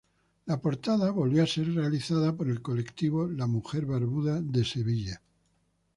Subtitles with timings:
[0.47, 5.21] La portada volvió a ser realizada por el colectivo "La Mujer Barbuda" de Sevilla.